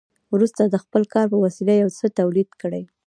وروسته 0.33 0.61
د 0.65 0.75
خپل 0.83 1.03
کار 1.13 1.25
په 1.33 1.37
وسیله 1.45 1.73
یو 1.81 1.89
څه 1.97 2.05
تولید 2.19 2.49
کړي 2.61 2.83